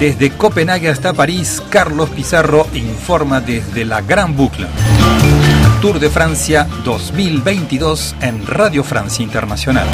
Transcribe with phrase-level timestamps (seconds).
[0.00, 4.68] Desde Copenhague hasta París, Carlos Pizarro informa desde la Gran Bucla.
[5.80, 9.88] Tour de Francia 2022 en Radio Francia Internacional.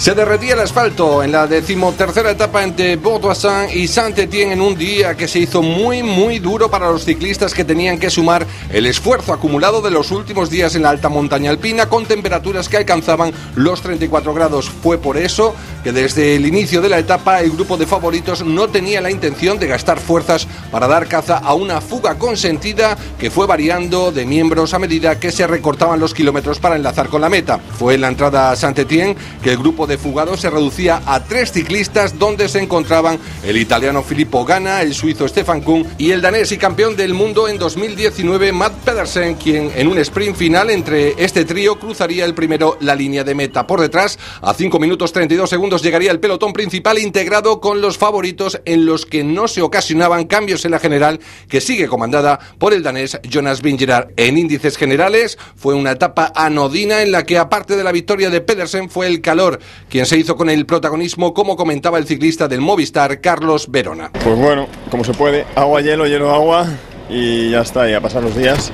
[0.00, 5.14] Se derretía el asfalto en la decimotercera etapa entre Bordeaux y Saint-Étienne en un día
[5.14, 9.34] que se hizo muy muy duro para los ciclistas que tenían que sumar el esfuerzo
[9.34, 13.82] acumulado de los últimos días en la alta montaña alpina con temperaturas que alcanzaban los
[13.82, 14.70] 34 grados.
[14.70, 18.68] Fue por eso que desde el inicio de la etapa el grupo de favoritos no
[18.68, 23.46] tenía la intención de gastar fuerzas para dar caza a una fuga consentida que fue
[23.46, 27.58] variando de miembros a medida que se recortaban los kilómetros para enlazar con la meta.
[27.78, 31.52] Fue en la entrada a Saint-Étienne que el grupo de fugados se reducía a tres
[31.52, 36.52] ciclistas donde se encontraban el italiano Filippo Ganna, el suizo Stefan Kuhn y el danés
[36.52, 41.44] y campeón del mundo en 2019 Matt Pedersen, quien en un sprint final entre este
[41.44, 43.66] trío cruzaría el primero la línea de meta.
[43.66, 48.60] Por detrás, a 5 minutos 32 segundos llegaría el pelotón principal integrado con los favoritos
[48.64, 52.82] en los que no se ocasionaban cambios en la general que sigue comandada por el
[52.82, 54.12] danés Jonas Vingegaard.
[54.16, 58.40] En índices generales fue una etapa anodina en la que aparte de la victoria de
[58.40, 62.60] Pedersen fue el calor quien se hizo con el protagonismo, como comentaba el ciclista del
[62.60, 64.10] Movistar, Carlos Verona.
[64.12, 66.66] Pues bueno, como se puede, agua, hielo, hielo, agua
[67.10, 68.70] y ya está, y a pasar los días.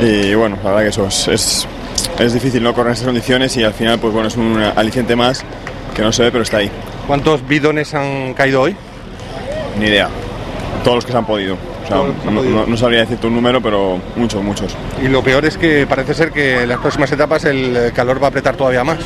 [0.00, 1.66] Y bueno, la verdad que eso es,
[2.18, 5.16] es, difícil no correr en esas condiciones y al final, pues bueno, es un aliciente
[5.16, 5.42] más
[5.94, 6.70] que no se ve, pero está ahí.
[7.08, 8.76] ¿Cuántos bidones han caído hoy?
[9.80, 10.08] Ni idea.
[10.84, 11.56] Todos los que se han podido.
[11.84, 11.96] O sea,
[12.30, 14.76] no, no, sabría decirte un número, pero muchos, muchos.
[15.02, 18.26] Y lo peor es que parece ser que en las próximas etapas el calor va
[18.26, 18.98] a apretar todavía más.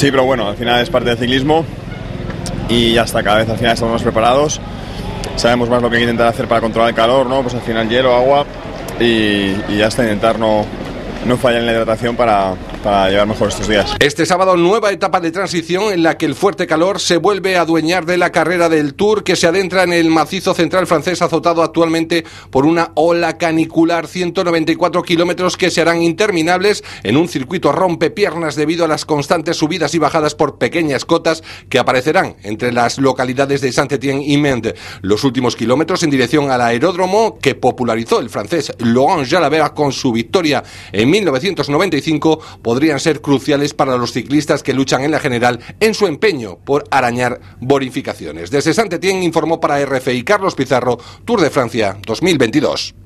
[0.00, 1.62] Sí, pero bueno, al final es parte del ciclismo
[2.70, 4.58] y ya está, cada vez al final estamos más preparados,
[5.36, 7.42] sabemos más lo que hay que intentar hacer para controlar el calor, ¿no?
[7.42, 8.46] Pues al final hielo, agua
[8.98, 10.64] y, y ya está, intentar no,
[11.26, 13.94] no fallar en la hidratación para, para llevar mejor estos días.
[14.00, 17.62] Este sábado nueva etapa de transición en la que el fuerte calor se vuelve a
[17.62, 21.62] adueñar de la carrera del Tour que se adentra en el macizo central francés azotado
[21.62, 28.10] actualmente por una ola canicular 194 kilómetros que se harán interminables en un circuito rompe
[28.10, 32.98] piernas debido a las constantes subidas y bajadas por pequeñas cotas que aparecerán entre las
[32.98, 34.74] localidades de Saint-Étienne y Mende.
[35.02, 40.12] Los últimos kilómetros en dirección al aeródromo que popularizó el francés Laurent Jalabert con su
[40.12, 40.62] victoria
[40.92, 46.06] en 1995 podrían ser cruciales para los ciclistas que luchan en la general en su
[46.06, 48.52] empeño por arañar bonificaciones.
[48.52, 53.00] Desde Saint-Étienne informó para RFI Carlos Pizarro, Tour de Francia 2022.